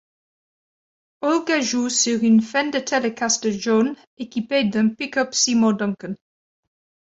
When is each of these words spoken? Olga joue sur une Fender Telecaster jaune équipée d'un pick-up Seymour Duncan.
Olga 1.21 1.59
joue 1.61 1.89
sur 1.91 2.23
une 2.23 2.41
Fender 2.41 2.83
Telecaster 2.83 3.51
jaune 3.51 3.95
équipée 4.17 4.63
d'un 4.63 4.87
pick-up 4.89 5.35
Seymour 5.35 5.75
Duncan. 5.75 6.15